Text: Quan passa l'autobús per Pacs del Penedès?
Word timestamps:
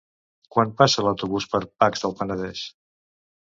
Quan 0.55 0.71
passa 0.79 1.03
l'autobús 1.09 1.47
per 1.53 1.63
Pacs 1.85 2.05
del 2.07 2.17
Penedès? 2.23 2.65